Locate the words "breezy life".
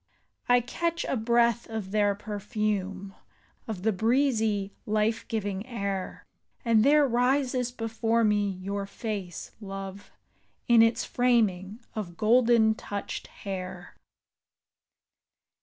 3.91-5.27